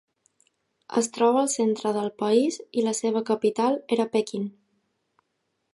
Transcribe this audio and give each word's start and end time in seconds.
Es 1.01 1.09
troba 1.17 1.41
al 1.41 1.51
centre 1.55 1.91
del 1.99 2.09
país 2.23 2.59
i 2.83 2.87
la 2.87 2.95
seva 3.01 3.25
capital 3.31 3.79
era 3.97 4.09
Peqin. 4.17 4.49